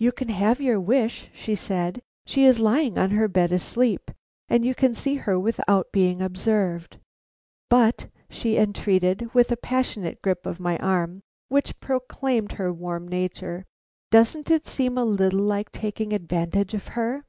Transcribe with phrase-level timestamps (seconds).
[0.00, 2.00] "You can have your wish," said she.
[2.26, 4.10] "She is lying on her bed asleep,
[4.48, 6.98] and you can see her without being observed.
[7.70, 13.66] But," she entreated, with a passionate grip of my arm, which proclaimed her warm nature,
[14.10, 17.22] "doesn't it seem a little like taking advantage of her?"